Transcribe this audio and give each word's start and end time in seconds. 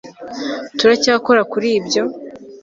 turacyakora 0.77 1.41
kuri 1.51 1.67
ibyo 1.79 2.03